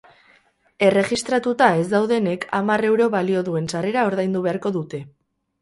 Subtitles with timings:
[0.85, 5.07] Erregistratuta ez daudenek hamar euro balio duen sarrera ordaindu beharko dute.